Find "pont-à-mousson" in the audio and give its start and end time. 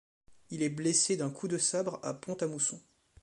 2.15-2.81